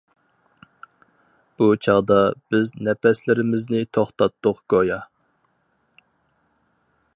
[1.61, 2.17] بۇ چاغدا
[2.55, 5.01] بىز نەپەسلىرىمىزنى توختاتتۇق گويا.